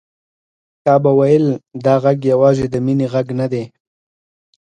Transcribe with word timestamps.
تا 0.83 0.93
به 1.03 1.11
ويل 1.19 1.45
چې 1.57 1.59
دا 1.85 1.93
غږ 2.03 2.19
يوازې 2.33 2.65
د 2.69 2.75
مينې 2.85 3.07
غږ 3.13 3.27
نه 3.39 3.47
دی. 3.51 3.63